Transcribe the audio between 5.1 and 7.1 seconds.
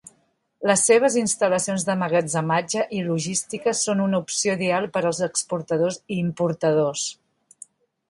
als exportadors i importadors.